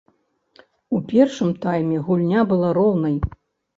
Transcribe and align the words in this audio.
У 0.99 1.01
першым 1.11 1.53
тайме 1.65 1.97
гульня 2.07 2.41
была 2.53 2.69
роўнай. 2.79 3.15